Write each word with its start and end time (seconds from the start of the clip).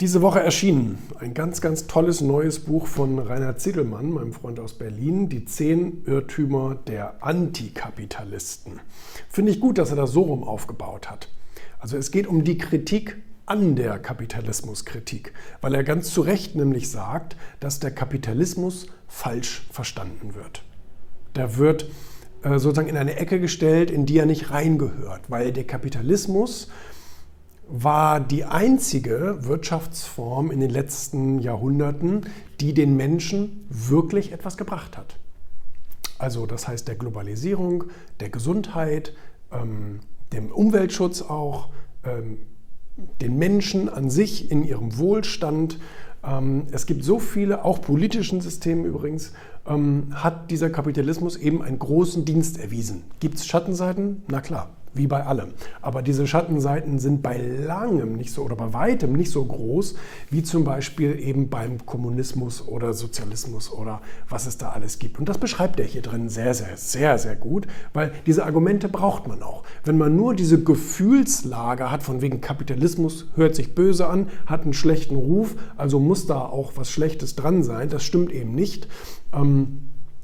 Diese 0.00 0.22
Woche 0.22 0.40
erschienen 0.40 0.96
ein 1.18 1.34
ganz, 1.34 1.60
ganz 1.60 1.86
tolles 1.86 2.22
neues 2.22 2.60
Buch 2.60 2.86
von 2.86 3.18
Reinhard 3.18 3.60
Ziedelmann, 3.60 4.10
meinem 4.10 4.32
Freund 4.32 4.58
aus 4.58 4.72
Berlin, 4.72 5.28
Die 5.28 5.44
zehn 5.44 6.06
Irrtümer 6.06 6.78
der 6.86 7.22
Antikapitalisten. 7.22 8.80
Finde 9.28 9.52
ich 9.52 9.60
gut, 9.60 9.76
dass 9.76 9.90
er 9.90 9.96
das 9.96 10.12
so 10.12 10.22
rum 10.22 10.42
aufgebaut 10.42 11.10
hat. 11.10 11.28
Also 11.80 11.98
es 11.98 12.10
geht 12.10 12.26
um 12.26 12.44
die 12.44 12.56
Kritik 12.56 13.18
an 13.44 13.76
der 13.76 13.98
Kapitalismuskritik, 13.98 15.34
weil 15.60 15.74
er 15.74 15.84
ganz 15.84 16.14
zu 16.14 16.22
Recht 16.22 16.54
nämlich 16.54 16.90
sagt, 16.90 17.36
dass 17.58 17.78
der 17.78 17.90
Kapitalismus 17.90 18.86
falsch 19.06 19.68
verstanden 19.70 20.34
wird. 20.34 20.62
Der 21.36 21.58
wird 21.58 21.90
äh, 22.42 22.58
sozusagen 22.58 22.88
in 22.88 22.96
eine 22.96 23.16
Ecke 23.16 23.38
gestellt, 23.38 23.90
in 23.90 24.06
die 24.06 24.16
er 24.16 24.24
nicht 24.24 24.50
reingehört, 24.50 25.28
weil 25.28 25.52
der 25.52 25.64
Kapitalismus 25.64 26.68
war 27.70 28.20
die 28.20 28.44
einzige 28.44 29.38
Wirtschaftsform 29.40 30.50
in 30.50 30.60
den 30.60 30.70
letzten 30.70 31.38
Jahrhunderten, 31.38 32.22
die 32.60 32.74
den 32.74 32.96
Menschen 32.96 33.66
wirklich 33.68 34.32
etwas 34.32 34.56
gebracht 34.56 34.98
hat. 34.98 35.16
Also 36.18 36.46
das 36.46 36.66
heißt 36.68 36.88
der 36.88 36.96
Globalisierung, 36.96 37.84
der 38.18 38.28
Gesundheit, 38.28 39.14
ähm, 39.52 40.00
dem 40.32 40.50
Umweltschutz 40.50 41.22
auch, 41.22 41.68
ähm, 42.04 42.38
den 43.20 43.38
Menschen 43.38 43.88
an 43.88 44.10
sich 44.10 44.50
in 44.50 44.64
ihrem 44.64 44.98
Wohlstand. 44.98 45.78
Ähm, 46.24 46.66
es 46.72 46.86
gibt 46.86 47.04
so 47.04 47.18
viele, 47.18 47.64
auch 47.64 47.80
politischen 47.80 48.40
Systemen 48.40 48.84
übrigens, 48.84 49.32
ähm, 49.66 50.08
hat 50.12 50.50
dieser 50.50 50.70
Kapitalismus 50.70 51.36
eben 51.36 51.62
einen 51.62 51.78
großen 51.78 52.24
Dienst 52.24 52.58
erwiesen. 52.58 53.04
Gibt 53.20 53.36
es 53.36 53.46
Schattenseiten? 53.46 54.22
Na 54.28 54.40
klar 54.40 54.70
wie 54.94 55.06
bei 55.06 55.24
allem. 55.24 55.50
Aber 55.82 56.02
diese 56.02 56.26
Schattenseiten 56.26 56.98
sind 56.98 57.22
bei 57.22 57.38
langem 57.38 58.16
nicht 58.16 58.32
so 58.32 58.42
oder 58.42 58.56
bei 58.56 58.72
weitem 58.72 59.12
nicht 59.12 59.30
so 59.30 59.44
groß 59.44 59.94
wie 60.30 60.42
zum 60.42 60.64
Beispiel 60.64 61.18
eben 61.18 61.48
beim 61.48 61.84
Kommunismus 61.86 62.66
oder 62.66 62.92
Sozialismus 62.92 63.72
oder 63.72 64.00
was 64.28 64.46
es 64.46 64.58
da 64.58 64.70
alles 64.70 64.98
gibt. 64.98 65.18
Und 65.18 65.28
das 65.28 65.38
beschreibt 65.38 65.78
er 65.78 65.86
hier 65.86 66.02
drin 66.02 66.28
sehr, 66.28 66.54
sehr, 66.54 66.76
sehr, 66.76 67.18
sehr 67.18 67.36
gut, 67.36 67.66
weil 67.92 68.12
diese 68.26 68.44
Argumente 68.44 68.88
braucht 68.88 69.28
man 69.28 69.42
auch. 69.42 69.62
Wenn 69.84 69.98
man 69.98 70.16
nur 70.16 70.34
diese 70.34 70.62
Gefühlslage 70.62 71.90
hat, 71.90 72.02
von 72.02 72.20
wegen 72.20 72.40
Kapitalismus 72.40 73.26
hört 73.36 73.54
sich 73.54 73.74
böse 73.74 74.08
an, 74.08 74.28
hat 74.46 74.62
einen 74.62 74.72
schlechten 74.74 75.16
Ruf, 75.16 75.54
also 75.76 76.00
muss 76.00 76.26
da 76.26 76.40
auch 76.40 76.72
was 76.76 76.90
Schlechtes 76.90 77.36
dran 77.36 77.62
sein, 77.62 77.88
das 77.88 78.02
stimmt 78.02 78.32
eben 78.32 78.54
nicht. 78.54 78.88
Ähm, 79.32 79.82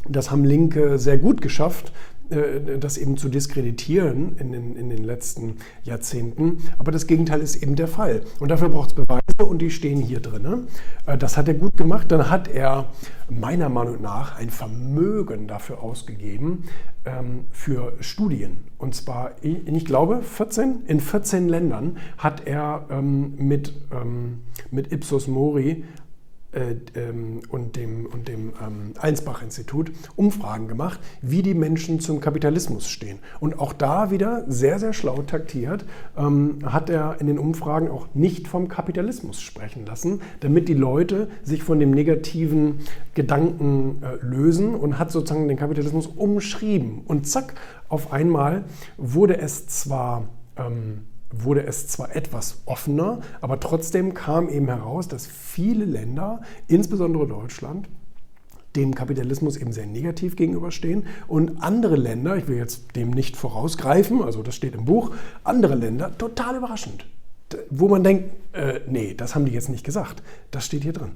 das 0.09 0.31
haben 0.31 0.45
Linke 0.45 0.99
sehr 0.99 1.19
gut 1.19 1.41
geschafft, 1.41 1.93
das 2.81 2.99
eben 2.99 3.17
zu 3.17 3.29
diskreditieren 3.29 4.37
in 4.39 4.53
den, 4.53 4.77
in 4.77 4.91
den 4.91 5.05
letzten 5.05 5.57
Jahrzehnten. 5.85 6.59
Aber 6.79 6.93
das 6.93 7.07
Gegenteil 7.07 7.41
ist 7.41 7.63
eben 7.63 7.77
der 7.77 7.89
Fall. 7.89 8.23
Und 8.41 8.51
dafür 8.51 8.69
braucht 8.69 8.91
es 8.91 8.95
Beweise 8.95 9.45
und 9.45 9.61
die 9.61 9.71
stehen 9.71 10.01
hier 10.01 10.21
drin. 10.21 10.67
Äh, 11.07 11.19
das 11.19 11.37
hat 11.37 11.49
er 11.49 11.55
gut 11.55 11.77
gemacht. 11.77 12.11
Dann 12.11 12.31
hat 12.31 12.49
er 12.49 12.87
meiner 13.29 13.69
Meinung 13.69 14.01
nach 14.03 14.39
ein 14.39 14.51
Vermögen 14.51 15.47
dafür 15.47 15.83
ausgegeben 15.83 16.65
ähm, 17.05 17.45
für 17.51 17.95
Studien. 18.01 18.59
Und 18.79 18.95
zwar, 18.95 19.33
ich 19.43 19.85
glaube, 19.85 20.23
14, 20.23 20.85
in 20.87 21.01
14 21.01 21.49
Ländern 21.49 21.97
hat 22.19 22.47
er 22.47 22.87
ähm, 22.91 23.35
mit, 23.39 23.73
ähm, 23.93 24.41
mit 24.71 24.93
Ipsos 24.93 25.29
Mori 25.29 25.71
äh, 25.71 25.85
und 27.51 27.77
dem, 27.77 28.07
und 28.07 28.29
dem 28.29 28.53
ähm, 28.63 28.95
Einsbach-Institut 28.99 29.93
Umfragen 30.17 30.69
gemacht, 30.69 31.01
wie 31.21 31.43
die 31.43 31.55
Menschen 31.55 32.01
zum 32.01 32.21
Kapitalismus 32.21 32.89
stehen. 32.89 33.19
Und 33.41 33.59
auch 33.59 33.73
da 33.73 34.11
wieder 34.11 34.45
sehr, 34.49 34.79
sehr 34.79 34.93
schlau 34.93 35.23
taktiert, 35.23 35.85
ähm, 36.17 36.59
hat 36.65 36.89
er 36.89 37.21
in 37.21 37.27
den 37.27 37.39
Umfragen 37.39 37.91
auch 37.91 38.09
nicht 38.15 38.49
vom 38.49 38.69
Kapitalismus 38.69 39.41
sprechen 39.41 39.85
lassen, 39.85 40.21
damit 40.41 40.69
die 40.69 40.75
Leute 40.75 41.29
sich 41.43 41.63
von 41.63 41.79
dem 41.79 41.91
negativen 41.91 42.81
Gedanken 43.15 44.03
äh, 44.03 44.25
lösen 44.25 44.75
und 44.75 44.99
hat 44.99 45.11
sozusagen 45.11 45.49
den 45.49 45.59
Kapitalismus 45.59 46.07
umschrieben. 46.07 47.03
Und 47.07 47.27
zack, 47.27 47.55
auf 47.89 48.13
einmal 48.13 48.65
wurde 48.97 49.39
es 49.39 49.67
zwar 49.67 50.29
ähm, 50.57 51.05
wurde 51.31 51.67
es 51.67 51.89
zwar 51.89 52.15
etwas 52.15 52.63
offener, 52.67 53.21
aber 53.41 53.61
trotzdem 53.61 54.15
kam 54.15 54.49
eben 54.49 54.67
heraus, 54.67 55.09
dass 55.09 55.27
viele 55.27 55.85
Länder, 55.85 56.41
insbesondere 56.69 57.27
Deutschland, 57.27 57.89
dem 58.77 58.95
Kapitalismus 58.95 59.57
eben 59.57 59.73
sehr 59.73 59.87
negativ 59.87 60.37
gegenüberstehen 60.37 61.07
und 61.27 61.63
andere 61.63 61.97
Länder, 61.97 62.37
ich 62.37 62.47
will 62.47 62.57
jetzt 62.57 62.95
dem 62.95 63.11
nicht 63.11 63.37
vorausgreifen, 63.37 64.23
also 64.23 64.43
das 64.43 64.55
steht 64.55 64.75
im 64.75 64.85
Buch, 64.85 65.13
andere 65.45 65.75
Länder 65.75 66.17
total 66.19 66.57
überraschend. 66.57 67.07
Wo 67.71 67.89
man 67.89 68.05
denkt, 68.05 68.35
äh, 68.55 68.81
nee, 68.89 69.15
das 69.15 69.35
haben 69.35 69.47
die 69.47 69.53
jetzt 69.53 69.69
nicht 69.69 69.85
gesagt. 69.85 70.23
Das 70.51 70.67
steht 70.67 70.83
hier 70.83 70.93
drin. 70.93 71.13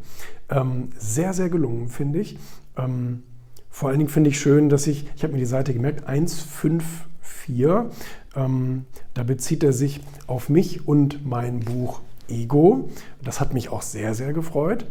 Ähm, 0.49 0.91
sehr, 0.97 1.35
sehr 1.35 1.49
gelungen, 1.49 1.89
finde 1.89 2.21
ich. 2.21 2.39
Ähm, 2.77 3.25
vor 3.69 3.89
allen 3.89 3.99
Dingen 3.99 4.11
finde 4.11 4.31
ich 4.31 4.39
schön, 4.39 4.69
dass 4.69 4.87
ich, 4.87 5.07
ich 5.17 5.23
habe 5.25 5.33
mir 5.33 5.41
die 5.41 5.47
Seite 5.47 5.73
gemerkt, 5.73 6.07
154, 6.07 7.91
ähm, 8.37 8.85
da 9.15 9.23
bezieht 9.23 9.63
er 9.63 9.73
sich 9.73 10.01
auf 10.27 10.49
mich 10.49 10.87
und 10.87 11.27
mein 11.27 11.61
Buch 11.61 12.01
Ego. 12.29 12.89
Das 13.23 13.41
hat 13.41 13.55
mich 13.55 13.71
auch 13.71 13.83
sehr, 13.83 14.15
sehr 14.15 14.33
gefreut, 14.33 14.87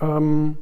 ähm, 0.00 0.58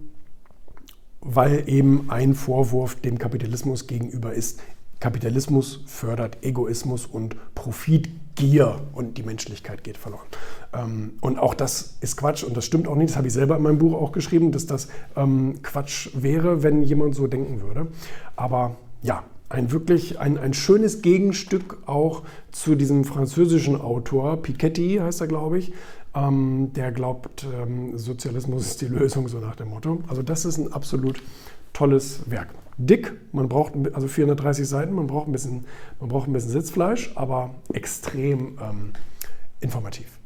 weil 1.20 1.68
eben 1.68 2.10
ein 2.10 2.34
Vorwurf 2.34 2.94
dem 2.96 3.18
Kapitalismus 3.18 3.86
gegenüber 3.86 4.32
ist, 4.32 4.60
Kapitalismus 5.00 5.80
fördert 5.86 6.44
Egoismus 6.44 7.06
und 7.06 7.34
Profitgier 7.54 8.82
und 8.92 9.16
die 9.16 9.22
Menschlichkeit 9.22 9.82
geht 9.82 9.96
verloren. 9.96 10.26
Ähm, 10.74 11.14
und 11.22 11.38
auch 11.38 11.54
das 11.54 11.96
ist 12.02 12.18
Quatsch 12.18 12.44
und 12.44 12.54
das 12.54 12.66
stimmt 12.66 12.86
auch 12.86 12.96
nicht. 12.96 13.08
Das 13.08 13.16
habe 13.16 13.26
ich 13.26 13.32
selber 13.32 13.56
in 13.56 13.62
meinem 13.62 13.78
Buch 13.78 13.94
auch 13.94 14.12
geschrieben, 14.12 14.52
dass 14.52 14.66
das 14.66 14.88
ähm, 15.16 15.62
Quatsch 15.62 16.10
wäre, 16.12 16.62
wenn 16.62 16.82
jemand 16.82 17.14
so 17.14 17.26
denken 17.26 17.62
würde. 17.62 17.86
Aber 18.36 18.76
ja, 19.00 19.24
ein 19.50 19.72
wirklich 19.72 20.18
ein, 20.18 20.38
ein 20.38 20.54
schönes 20.54 21.02
Gegenstück 21.02 21.82
auch 21.86 22.22
zu 22.52 22.76
diesem 22.76 23.04
französischen 23.04 23.78
Autor, 23.78 24.40
Piketty 24.40 25.00
heißt 25.02 25.20
er, 25.20 25.26
glaube 25.26 25.58
ich, 25.58 25.72
ähm, 26.14 26.72
der 26.74 26.92
glaubt, 26.92 27.46
ähm, 27.60 27.98
Sozialismus 27.98 28.66
ist 28.66 28.80
die 28.80 28.86
Lösung, 28.86 29.28
so 29.28 29.38
nach 29.38 29.56
dem 29.56 29.68
Motto. 29.68 30.02
Also 30.08 30.22
das 30.22 30.44
ist 30.44 30.56
ein 30.56 30.72
absolut 30.72 31.20
tolles 31.72 32.30
Werk. 32.30 32.54
Dick, 32.78 33.12
man 33.32 33.48
braucht 33.48 33.74
also 33.92 34.08
430 34.08 34.66
Seiten, 34.66 34.94
man 34.94 35.06
braucht 35.06 35.28
ein 35.28 35.32
bisschen, 35.32 35.64
man 35.98 36.08
braucht 36.08 36.28
ein 36.28 36.32
bisschen 36.32 36.50
Sitzfleisch, 36.50 37.12
aber 37.16 37.56
extrem 37.72 38.56
ähm, 38.60 38.92
informativ. 39.60 40.19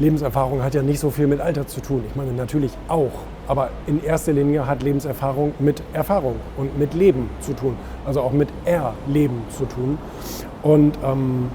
Lebenserfahrung 0.00 0.62
hat 0.62 0.74
ja 0.74 0.82
nicht 0.82 0.98
so 0.98 1.10
viel 1.10 1.26
mit 1.26 1.40
Alter 1.40 1.66
zu 1.66 1.80
tun. 1.80 2.02
Ich 2.08 2.16
meine 2.16 2.32
natürlich 2.32 2.72
auch, 2.88 3.12
aber 3.46 3.70
in 3.86 4.02
erster 4.02 4.32
Linie 4.32 4.66
hat 4.66 4.82
Lebenserfahrung 4.82 5.52
mit 5.58 5.82
Erfahrung 5.92 6.36
und 6.56 6.78
mit 6.78 6.94
Leben 6.94 7.28
zu 7.40 7.52
tun, 7.52 7.76
also 8.06 8.22
auch 8.22 8.32
mit 8.32 8.48
Erleben 8.64 9.42
zu 9.50 9.66
tun. 9.66 9.98
Und 10.62 10.98
ähm, 11.04 11.50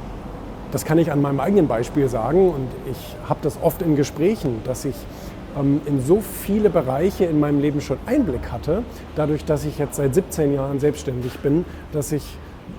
das 0.71 0.85
kann 0.85 0.99
ich 0.99 1.11
an 1.11 1.21
meinem 1.21 1.39
eigenen 1.39 1.67
Beispiel 1.67 2.07
sagen 2.07 2.49
und 2.49 2.67
ich 2.89 3.15
habe 3.27 3.39
das 3.41 3.57
oft 3.61 3.81
in 3.81 3.95
Gesprächen, 3.95 4.61
dass 4.63 4.85
ich 4.85 4.95
ähm, 5.57 5.81
in 5.85 6.01
so 6.01 6.21
viele 6.21 6.69
Bereiche 6.69 7.25
in 7.25 7.39
meinem 7.39 7.59
Leben 7.61 7.81
schon 7.81 7.97
Einblick 8.05 8.51
hatte, 8.51 8.83
dadurch, 9.15 9.43
dass 9.43 9.65
ich 9.65 9.79
jetzt 9.79 9.95
seit 9.95 10.13
17 10.13 10.53
Jahren 10.53 10.79
selbstständig 10.79 11.39
bin, 11.39 11.65
dass 11.93 12.11
ich 12.11 12.23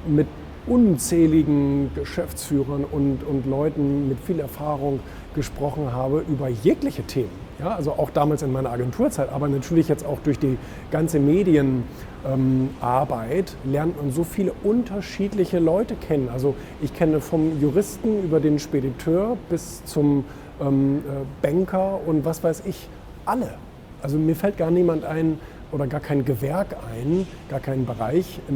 mit 0.06 0.28
unzähligen 0.66 1.90
Geschäftsführern 1.94 2.84
und, 2.84 3.22
und 3.24 3.46
Leuten 3.46 4.08
mit 4.08 4.18
viel 4.20 4.40
Erfahrung 4.40 5.00
gesprochen 5.34 5.92
habe 5.92 6.24
über 6.28 6.48
jegliche 6.48 7.02
Themen. 7.04 7.46
Ja, 7.58 7.74
also 7.74 7.92
auch 7.92 8.10
damals 8.10 8.42
in 8.42 8.52
meiner 8.52 8.70
Agenturzeit, 8.70 9.32
aber 9.32 9.48
natürlich 9.48 9.88
jetzt 9.88 10.04
auch 10.04 10.18
durch 10.20 10.38
die 10.38 10.58
ganze 10.90 11.18
Medienarbeit 11.18 11.84
ähm, 12.22 13.72
lernt 13.72 13.96
man 13.96 14.12
so 14.12 14.24
viele 14.24 14.52
unterschiedliche 14.62 15.58
Leute 15.58 15.94
kennen. 15.94 16.28
Also 16.30 16.54
ich 16.82 16.92
kenne 16.94 17.20
vom 17.20 17.58
Juristen 17.60 18.24
über 18.24 18.40
den 18.40 18.58
Spediteur 18.58 19.38
bis 19.48 19.82
zum 19.84 20.24
ähm, 20.60 20.98
äh, 20.98 21.24
Banker 21.40 22.00
und 22.06 22.26
was 22.26 22.44
weiß 22.44 22.64
ich, 22.66 22.88
alle. 23.24 23.54
Also 24.02 24.18
mir 24.18 24.36
fällt 24.36 24.58
gar 24.58 24.70
niemand 24.70 25.04
ein, 25.04 25.38
oder 25.72 25.86
gar 25.86 26.00
kein 26.00 26.24
Gewerk 26.24 26.76
ein, 26.94 27.26
gar 27.48 27.60
keinen 27.60 27.86
Bereich, 27.86 28.38
äh, 28.48 28.52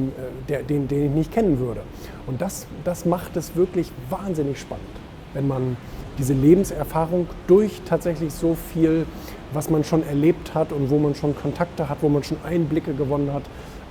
der, 0.49 0.63
den, 0.63 0.89
den 0.89 1.07
ich 1.07 1.11
nicht 1.11 1.33
kennen 1.33 1.59
würde. 1.59 1.83
Und 2.27 2.41
das, 2.41 2.67
das 2.85 3.05
macht 3.05 3.37
es 3.37 3.57
wirklich 3.57 3.91
wahnsinnig 4.09 4.61
spannend, 4.61 4.87
wenn 5.35 5.49
man 5.49 5.77
diese 6.19 6.35
Lebenserfahrung 6.35 7.27
durch 7.47 7.81
tatsächlich 7.87 8.33
so 8.33 8.57
viel, 8.73 9.07
was 9.53 9.71
man 9.71 9.85
schon 9.85 10.07
erlebt 10.07 10.55
hat 10.55 10.73
und 10.73 10.91
wo 10.91 10.99
man 10.99 11.15
schon 11.15 11.35
Kontakte 11.35 11.89
hat, 11.89 11.99
wo 12.03 12.09
man 12.09 12.23
schon 12.23 12.37
Einblicke 12.45 12.95
gewonnen 12.95 13.33
hat, 13.33 13.43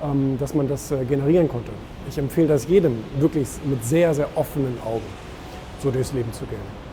ähm, 0.04 0.38
dass 0.40 0.54
man 0.54 0.68
das 0.68 0.92
äh, 0.92 1.04
generieren 1.06 1.50
konnte. 1.50 1.72
Ich 2.08 2.18
empfehle 2.18 2.48
das 2.48 2.68
jedem, 2.68 3.04
wirklich 3.18 3.48
mit 3.66 3.84
sehr, 3.84 4.14
sehr 4.14 4.30
offenen 4.36 4.78
Augen 4.86 5.06
so 5.82 5.92
durchs 5.92 6.14
Leben 6.14 6.32
zu 6.34 6.46
gehen. 6.46 6.89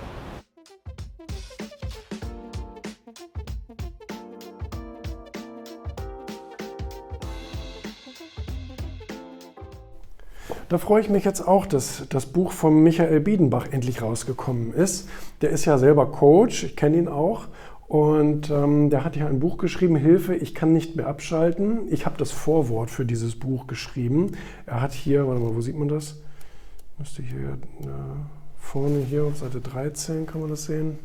Da 10.68 10.78
freue 10.78 11.00
ich 11.00 11.08
mich 11.08 11.24
jetzt 11.24 11.46
auch, 11.46 11.64
dass 11.64 12.06
das 12.08 12.26
Buch 12.26 12.50
von 12.50 12.82
Michael 12.82 13.20
Biedenbach 13.20 13.68
endlich 13.70 14.02
rausgekommen 14.02 14.72
ist. 14.72 15.08
Der 15.40 15.50
ist 15.50 15.64
ja 15.64 15.78
selber 15.78 16.10
Coach, 16.10 16.64
ich 16.64 16.76
kenne 16.76 16.96
ihn 16.96 17.08
auch. 17.08 17.46
Und 17.86 18.50
ähm, 18.50 18.90
der 18.90 19.04
hat 19.04 19.14
ja 19.14 19.28
ein 19.28 19.38
Buch 19.38 19.58
geschrieben, 19.58 19.94
Hilfe, 19.94 20.34
ich 20.34 20.56
kann 20.56 20.72
nicht 20.72 20.96
mehr 20.96 21.06
abschalten. 21.06 21.86
Ich 21.92 22.04
habe 22.04 22.18
das 22.18 22.32
Vorwort 22.32 22.90
für 22.90 23.04
dieses 23.04 23.38
Buch 23.38 23.68
geschrieben. 23.68 24.32
Er 24.66 24.80
hat 24.80 24.92
hier, 24.92 25.28
warte 25.28 25.40
mal, 25.40 25.54
wo 25.54 25.60
sieht 25.60 25.76
man 25.76 25.86
das? 25.86 26.16
Müsste 26.98 27.22
hier 27.22 27.58
na, 27.84 28.16
vorne 28.56 28.98
hier 29.08 29.24
auf 29.24 29.36
Seite 29.36 29.60
13, 29.60 30.26
kann 30.26 30.40
man 30.40 30.50
das 30.50 30.64
sehen? 30.64 30.98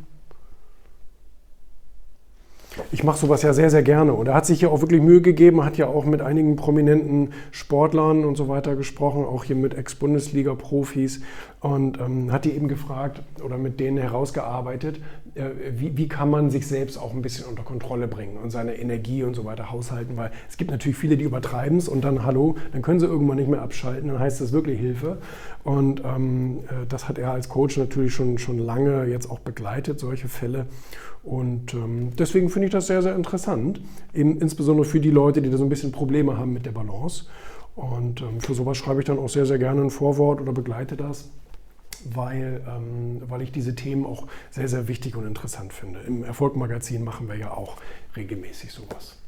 Ich 2.93 3.05
mache 3.05 3.17
sowas 3.17 3.41
ja 3.41 3.53
sehr, 3.53 3.69
sehr 3.69 3.83
gerne. 3.83 4.13
Und 4.13 4.27
er 4.27 4.33
hat 4.33 4.45
sich 4.45 4.59
hier 4.59 4.69
auch 4.69 4.81
wirklich 4.81 5.01
Mühe 5.01 5.21
gegeben, 5.21 5.63
hat 5.63 5.77
ja 5.77 5.87
auch 5.87 6.03
mit 6.03 6.21
einigen 6.21 6.57
prominenten 6.57 7.29
Sportlern 7.51 8.25
und 8.25 8.35
so 8.35 8.49
weiter 8.49 8.75
gesprochen, 8.75 9.23
auch 9.23 9.45
hier 9.45 9.55
mit 9.55 9.73
Ex-Bundesliga-Profis 9.73 11.21
und 11.61 11.99
ähm, 11.99 12.31
hat 12.31 12.45
die 12.45 12.53
eben 12.53 12.67
gefragt 12.67 13.21
oder 13.43 13.59
mit 13.59 13.79
denen 13.79 13.97
herausgearbeitet, 13.97 14.99
äh, 15.35 15.45
wie, 15.77 15.95
wie, 15.95 16.07
kann 16.07 16.27
man 16.31 16.49
sich 16.49 16.65
selbst 16.65 16.97
auch 16.97 17.13
ein 17.13 17.21
bisschen 17.21 17.45
unter 17.45 17.61
Kontrolle 17.61 18.07
bringen 18.07 18.37
und 18.37 18.49
seine 18.49 18.79
Energie 18.79 19.23
und 19.23 19.35
so 19.35 19.45
weiter 19.45 19.71
haushalten, 19.71 20.17
weil 20.17 20.31
es 20.49 20.57
gibt 20.57 20.71
natürlich 20.71 20.97
viele, 20.97 21.17
die 21.17 21.23
übertreiben 21.23 21.77
es 21.77 21.87
und 21.87 22.03
dann, 22.03 22.25
hallo, 22.25 22.55
dann 22.71 22.81
können 22.81 22.99
sie 22.99 23.05
irgendwann 23.05 23.37
nicht 23.37 23.47
mehr 23.47 23.61
abschalten, 23.61 24.09
dann 24.09 24.17
heißt 24.17 24.41
das 24.41 24.51
wirklich 24.53 24.79
Hilfe. 24.79 25.19
Und 25.63 26.03
ähm, 26.03 26.61
äh, 26.67 26.87
das 26.89 27.07
hat 27.07 27.19
er 27.19 27.31
als 27.31 27.47
Coach 27.47 27.77
natürlich 27.77 28.15
schon, 28.15 28.39
schon 28.39 28.57
lange 28.57 29.05
jetzt 29.05 29.29
auch 29.29 29.39
begleitet, 29.39 29.99
solche 29.99 30.29
Fälle. 30.29 30.65
Und 31.21 31.75
ähm, 31.75 32.09
deswegen 32.17 32.49
finde 32.49 32.65
ich 32.65 32.71
das 32.71 32.87
sehr, 32.87 33.03
sehr 33.03 33.15
interessant, 33.15 33.79
eben 34.15 34.41
insbesondere 34.41 34.85
für 34.85 34.99
die 34.99 35.11
Leute, 35.11 35.43
die 35.43 35.51
da 35.51 35.57
so 35.57 35.63
ein 35.63 35.69
bisschen 35.69 35.91
Probleme 35.91 36.39
haben 36.39 36.53
mit 36.53 36.65
der 36.65 36.71
Balance. 36.71 37.25
Und 37.75 38.21
ähm, 38.21 38.41
für 38.41 38.55
sowas 38.55 38.77
schreibe 38.77 39.01
ich 39.01 39.05
dann 39.05 39.19
auch 39.19 39.29
sehr, 39.29 39.45
sehr 39.45 39.59
gerne 39.59 39.81
ein 39.83 39.91
Vorwort 39.91 40.41
oder 40.41 40.53
begleite 40.53 40.97
das 40.97 41.29
weil, 42.05 42.61
ähm, 42.67 43.21
weil 43.27 43.41
ich 43.41 43.51
diese 43.51 43.75
Themen 43.75 44.05
auch 44.05 44.27
sehr, 44.49 44.67
sehr 44.67 44.87
wichtig 44.87 45.15
und 45.15 45.25
interessant 45.25 45.73
finde. 45.73 46.01
Im 46.01 46.23
Erfolgmagazin 46.23 47.03
machen 47.03 47.27
wir 47.27 47.35
ja 47.35 47.51
auch 47.51 47.77
regelmäßig 48.15 48.71
sowas. 48.71 49.20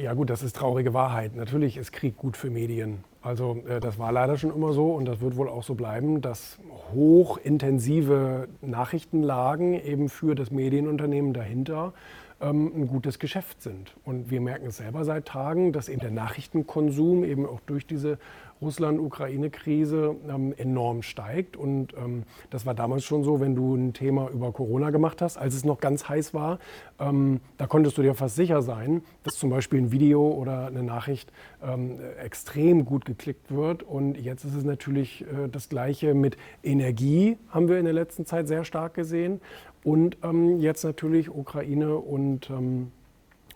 Ja 0.00 0.14
gut, 0.14 0.30
das 0.30 0.42
ist 0.42 0.56
traurige 0.56 0.94
Wahrheit. 0.94 1.36
Natürlich 1.36 1.76
ist 1.76 1.92
Krieg 1.92 2.16
gut 2.16 2.36
für 2.36 2.48
Medien. 2.48 3.04
Also 3.22 3.62
äh, 3.68 3.80
das 3.80 3.98
war 3.98 4.12
leider 4.12 4.38
schon 4.38 4.54
immer 4.54 4.72
so 4.72 4.92
und 4.92 5.04
das 5.04 5.20
wird 5.20 5.36
wohl 5.36 5.48
auch 5.48 5.62
so 5.62 5.74
bleiben, 5.74 6.20
dass 6.20 6.58
hochintensive 6.94 8.48
Nachrichtenlagen 8.62 9.74
eben 9.74 10.08
für 10.08 10.34
das 10.34 10.50
Medienunternehmen 10.50 11.32
dahinter 11.32 11.92
ähm, 12.40 12.72
ein 12.74 12.88
gutes 12.88 13.18
Geschäft 13.18 13.62
sind. 13.62 13.94
Und 14.04 14.30
wir 14.30 14.40
merken 14.40 14.66
es 14.66 14.78
selber 14.78 15.04
seit 15.04 15.26
Tagen, 15.26 15.72
dass 15.72 15.88
eben 15.88 16.00
der 16.00 16.10
Nachrichtenkonsum 16.10 17.24
eben 17.24 17.46
auch 17.46 17.60
durch 17.66 17.86
diese 17.86 18.18
Russland-Ukraine-Krise 18.62 20.16
ähm, 20.28 20.54
enorm 20.56 21.02
steigt. 21.02 21.56
Und 21.56 21.94
ähm, 21.94 22.24
das 22.50 22.66
war 22.66 22.74
damals 22.74 23.04
schon 23.04 23.24
so, 23.24 23.40
wenn 23.40 23.54
du 23.54 23.74
ein 23.74 23.92
Thema 23.92 24.28
über 24.28 24.52
Corona 24.52 24.90
gemacht 24.90 25.22
hast, 25.22 25.36
als 25.38 25.54
es 25.54 25.64
noch 25.64 25.80
ganz 25.80 26.08
heiß 26.08 26.34
war, 26.34 26.58
ähm, 26.98 27.40
da 27.56 27.66
konntest 27.66 27.96
du 27.98 28.02
dir 28.02 28.14
fast 28.14 28.36
sicher 28.36 28.62
sein, 28.62 29.02
dass 29.22 29.34
zum 29.34 29.50
Beispiel 29.50 29.80
ein 29.80 29.92
Video 29.92 30.30
oder 30.30 30.66
eine 30.66 30.82
Nachricht 30.82 31.32
ähm, 31.62 31.98
extrem 32.22 32.84
gut 32.84 33.04
geklickt 33.10 33.50
wird. 33.54 33.82
Und 33.82 34.14
jetzt 34.16 34.44
ist 34.44 34.54
es 34.54 34.64
natürlich 34.64 35.22
äh, 35.22 35.48
das 35.50 35.68
Gleiche 35.68 36.14
mit 36.14 36.36
Energie, 36.62 37.36
haben 37.48 37.68
wir 37.68 37.78
in 37.78 37.84
der 37.84 37.94
letzten 37.94 38.24
Zeit 38.26 38.48
sehr 38.48 38.64
stark 38.64 38.94
gesehen. 38.94 39.40
Und 39.82 40.16
ähm, 40.22 40.58
jetzt 40.60 40.84
natürlich 40.84 41.30
Ukraine 41.30 41.96
und 41.96 42.50
ähm, 42.50 42.92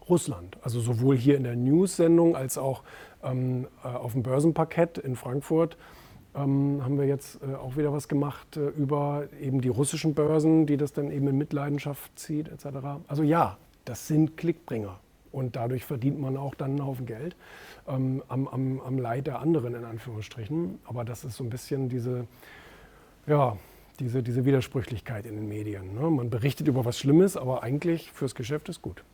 Russland. 0.08 0.58
Also 0.62 0.80
sowohl 0.80 1.16
hier 1.16 1.36
in 1.36 1.44
der 1.44 1.56
News-Sendung 1.56 2.36
als 2.36 2.58
auch 2.58 2.82
ähm, 3.22 3.66
äh, 3.82 3.88
auf 3.88 4.12
dem 4.12 4.22
Börsenparkett 4.22 4.98
in 4.98 5.16
Frankfurt 5.16 5.76
ähm, 6.34 6.80
haben 6.82 6.98
wir 6.98 7.06
jetzt 7.06 7.38
äh, 7.42 7.54
auch 7.54 7.76
wieder 7.76 7.92
was 7.92 8.08
gemacht 8.08 8.56
äh, 8.56 8.68
über 8.68 9.28
eben 9.40 9.60
die 9.60 9.68
russischen 9.68 10.14
Börsen, 10.14 10.66
die 10.66 10.76
das 10.76 10.92
dann 10.92 11.10
eben 11.10 11.28
in 11.28 11.38
Mitleidenschaft 11.38 12.18
zieht 12.18 12.48
etc. 12.48 12.66
Also 13.06 13.22
ja, 13.22 13.56
das 13.84 14.08
sind 14.08 14.36
Klickbringer 14.36 14.98
und 15.34 15.56
dadurch 15.56 15.84
verdient 15.84 16.20
man 16.20 16.36
auch 16.36 16.54
dann 16.54 16.70
einen 16.70 16.86
Haufen 16.86 17.06
Geld 17.06 17.36
ähm, 17.88 18.22
am, 18.28 18.46
am, 18.48 18.80
am 18.80 18.98
Leid 18.98 19.26
der 19.26 19.40
anderen 19.40 19.74
in 19.74 19.84
Anführungsstrichen. 19.84 20.78
Aber 20.84 21.04
das 21.04 21.24
ist 21.24 21.36
so 21.36 21.44
ein 21.44 21.50
bisschen 21.50 21.88
diese, 21.88 22.26
ja, 23.26 23.56
diese, 24.00 24.22
diese 24.22 24.44
Widersprüchlichkeit 24.44 25.26
in 25.26 25.36
den 25.36 25.48
Medien. 25.48 25.94
Ne? 25.94 26.10
Man 26.10 26.30
berichtet 26.30 26.68
über 26.68 26.84
was 26.84 26.98
Schlimmes, 26.98 27.36
aber 27.36 27.62
eigentlich 27.62 28.12
fürs 28.12 28.34
Geschäft 28.34 28.68
ist 28.68 28.82
gut. 28.82 29.04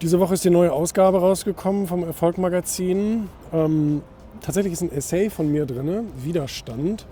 Diese 0.00 0.20
Woche 0.20 0.34
ist 0.34 0.44
die 0.44 0.50
neue 0.50 0.72
Ausgabe 0.72 1.18
rausgekommen 1.18 1.88
vom 1.88 2.04
Erfolg-Magazin. 2.04 3.28
Ähm, 3.52 4.02
tatsächlich 4.40 4.74
ist 4.74 4.82
ein 4.82 4.92
Essay 4.92 5.28
von 5.28 5.50
mir 5.50 5.66
drin, 5.66 6.06
Widerstand, 6.22 7.04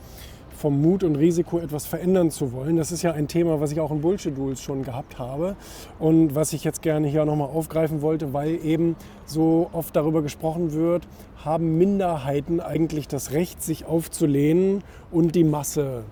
vom 0.57 0.81
Mut 0.81 1.03
und 1.03 1.17
Risiko 1.17 1.59
etwas 1.59 1.85
verändern 1.85 2.31
zu 2.31 2.53
wollen. 2.53 2.77
Das 2.77 2.93
ist 2.93 3.03
ja 3.03 3.11
ein 3.11 3.27
Thema, 3.27 3.61
was 3.61 3.73
ich 3.73 3.81
auch 3.81 3.91
in 3.91 4.03
Bullshit-Duels 4.03 4.63
schon 4.63 4.85
gehabt 4.85 5.19
habe 5.19 5.57
und 5.99 6.37
was 6.37 6.53
ich 6.53 6.63
jetzt 6.63 6.81
gerne 6.81 7.09
hier 7.09 7.25
nochmal 7.25 7.49
aufgreifen 7.49 8.03
wollte, 8.03 8.33
weil 8.33 8.65
eben 8.65 8.95
so 9.25 9.69
oft 9.73 9.97
darüber 9.97 10.23
gesprochen 10.23 10.73
wird, 10.73 11.09
haben 11.45 11.79
Minderheiten 11.79 12.61
eigentlich 12.61 13.09
das 13.09 13.33
Recht, 13.33 13.65
sich 13.65 13.87
aufzulehnen 13.87 14.85
und 15.11 15.35
die 15.35 15.43
Masse 15.43 16.05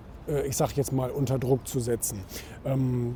ich 0.47 0.57
sage 0.57 0.73
jetzt 0.75 0.91
mal, 0.91 1.09
unter 1.09 1.39
Druck 1.39 1.67
zu 1.67 1.79
setzen. 1.79 2.19
Ähm, 2.65 3.15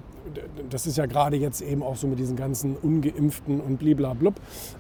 das 0.70 0.86
ist 0.86 0.98
ja 0.98 1.06
gerade 1.06 1.38
jetzt 1.38 1.62
eben 1.62 1.82
auch 1.82 1.96
so 1.96 2.08
mit 2.08 2.20
diesen 2.20 2.36
ganzen 2.36 2.76
Ungeimpften 2.76 3.60
und 3.60 3.78
bliblablub. 3.78 4.36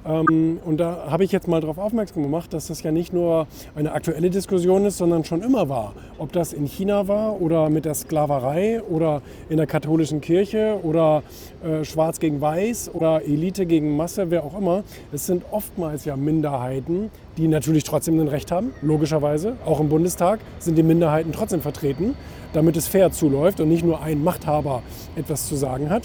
Ähm, 0.05 0.59
und 0.63 0.77
da 0.77 1.07
habe 1.09 1.23
ich 1.23 1.31
jetzt 1.31 1.47
mal 1.47 1.61
darauf 1.61 1.77
aufmerksam 1.77 2.23
gemacht, 2.23 2.53
dass 2.53 2.67
das 2.67 2.83
ja 2.83 2.91
nicht 2.91 3.13
nur 3.13 3.47
eine 3.75 3.91
aktuelle 3.91 4.29
Diskussion 4.29 4.85
ist, 4.85 4.97
sondern 4.97 5.23
schon 5.23 5.41
immer 5.41 5.69
war. 5.69 5.93
Ob 6.17 6.31
das 6.31 6.53
in 6.53 6.65
China 6.65 7.07
war 7.07 7.41
oder 7.41 7.69
mit 7.69 7.85
der 7.85 7.95
Sklaverei 7.95 8.81
oder 8.83 9.21
in 9.49 9.57
der 9.57 9.67
katholischen 9.67 10.21
Kirche 10.21 10.79
oder 10.83 11.23
äh, 11.63 11.83
Schwarz 11.83 12.19
gegen 12.19 12.41
Weiß 12.41 12.91
oder 12.93 13.23
Elite 13.23 13.65
gegen 13.65 13.95
Masse, 13.95 14.29
wer 14.31 14.43
auch 14.43 14.57
immer. 14.57 14.83
Es 15.11 15.25
sind 15.25 15.43
oftmals 15.51 16.05
ja 16.05 16.15
Minderheiten, 16.15 17.11
die 17.37 17.47
natürlich 17.47 17.83
trotzdem 17.83 18.19
ein 18.19 18.27
Recht 18.27 18.51
haben, 18.51 18.73
logischerweise. 18.81 19.57
Auch 19.65 19.79
im 19.79 19.89
Bundestag 19.89 20.39
sind 20.59 20.77
die 20.77 20.83
Minderheiten 20.83 21.31
trotzdem 21.31 21.61
vertreten 21.61 22.15
damit 22.53 22.77
es 22.77 22.87
fair 22.87 23.11
zuläuft 23.11 23.59
und 23.59 23.69
nicht 23.69 23.83
nur 23.83 24.01
ein 24.01 24.23
Machthaber 24.23 24.81
etwas 25.15 25.47
zu 25.47 25.55
sagen 25.55 25.89
hat. 25.89 26.03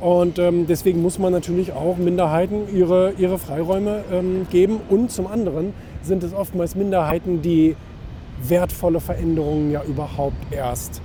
Und 0.00 0.38
ähm, 0.38 0.66
deswegen 0.66 1.00
muss 1.00 1.18
man 1.18 1.32
natürlich 1.32 1.72
auch 1.72 1.96
Minderheiten 1.96 2.74
ihre, 2.74 3.12
ihre 3.18 3.38
Freiräume 3.38 4.04
ähm, 4.10 4.46
geben. 4.50 4.80
Und 4.88 5.12
zum 5.12 5.26
anderen 5.26 5.74
sind 6.02 6.24
es 6.24 6.34
oftmals 6.34 6.74
Minderheiten, 6.74 7.40
die 7.40 7.76
wertvolle 8.42 8.98
Veränderungen 9.00 9.70
ja 9.70 9.84
überhaupt 9.84 10.36
erst 10.50 11.00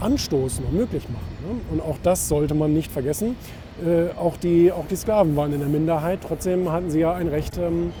anstoßen 0.00 0.64
und 0.64 0.74
möglich 0.74 1.08
machen. 1.08 1.36
Ne? 1.46 1.60
Und 1.70 1.80
auch 1.80 1.96
das 2.02 2.28
sollte 2.28 2.54
man 2.54 2.72
nicht 2.72 2.90
vergessen. 2.90 3.36
Äh, 3.84 4.16
auch, 4.18 4.36
die, 4.36 4.72
auch 4.72 4.86
die 4.86 4.96
Sklaven 4.96 5.36
waren 5.36 5.52
in 5.52 5.60
der 5.60 5.68
Minderheit. 5.68 6.20
Trotzdem 6.26 6.70
hatten 6.70 6.90
sie 6.90 7.00
ja 7.00 7.14
ein 7.14 7.28
Recht, 7.28 7.56
ähm, 7.58 7.92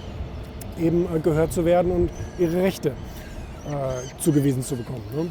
eben 0.78 1.06
äh, 1.14 1.20
gehört 1.20 1.52
zu 1.52 1.64
werden 1.64 1.90
und 1.92 2.10
ihre 2.38 2.62
Rechte 2.62 2.90
äh, 2.90 4.20
zugewiesen 4.20 4.62
zu 4.62 4.76
bekommen. 4.76 5.02
Ne? 5.14 5.30